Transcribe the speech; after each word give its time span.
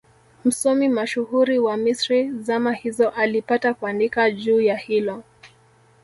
Msomi 0.45 0.89
mashuhuri 0.89 1.59
wa 1.59 1.77
Misri 1.77 2.31
zama 2.39 2.71
hizo 2.73 3.09
alipata 3.09 3.73
kuandika 3.73 4.31
juu 4.31 4.61
ya 4.61 4.77
hilo 4.77 5.23